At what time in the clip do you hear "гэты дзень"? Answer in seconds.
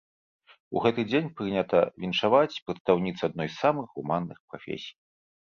0.85-1.27